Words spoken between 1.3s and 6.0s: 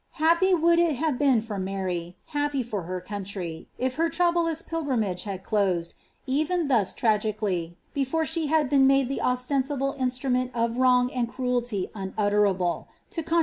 for Mary, happy for her country, if her pilgrimage had closed,